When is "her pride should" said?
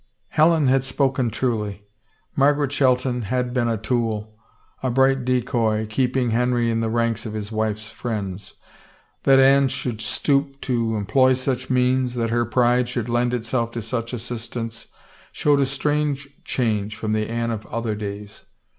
12.31-13.09